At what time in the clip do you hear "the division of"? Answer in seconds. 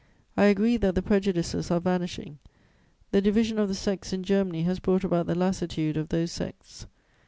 3.11-3.67